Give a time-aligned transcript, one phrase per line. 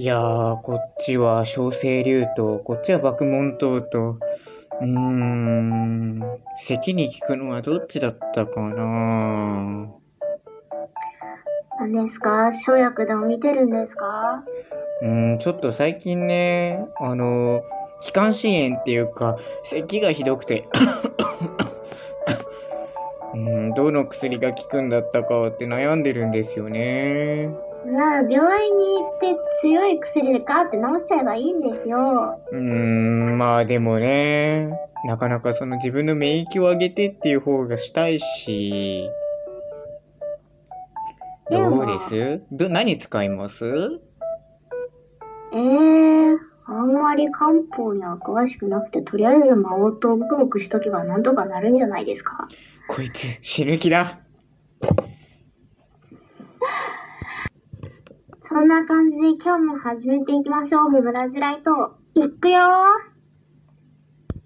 [0.00, 4.18] いやー、こっちは小生竜と、こっちは爆問塔と、
[4.80, 6.20] うーん、
[6.60, 9.88] 咳に効くのはどっちだったかな。
[11.80, 12.52] 何ですか？
[12.52, 14.44] 生薬でも見てるんですか？
[15.02, 17.62] うーん、ちょっと最近ね、あの、
[18.00, 20.68] 気管支炎っていうか、咳がひどくて、
[23.34, 27.48] うん、どの薬が効くんだったかって悩んでるんですよね。
[27.86, 29.30] なあ、病院に行って
[29.60, 32.40] 強い薬でガーって治しちゃえばいいんですよ。
[32.52, 34.70] うーん、まあでもね、
[35.04, 39.08] なかなかその自分の免疫を上げてっていう方がしたいし、
[41.50, 42.42] どうです？
[42.52, 43.66] ど、何使います？
[45.54, 52.48] ええー、あんまり漢方には詳しくなくて、とりあえず魔王とブクブクしとけばなんとかなるんじゃないですか。
[52.88, 54.20] こいつ死ぬ気だ。
[58.48, 60.90] そんな感じで今日も始めていきましょう。
[60.90, 61.98] ブラジライト。
[62.14, 63.07] いくよー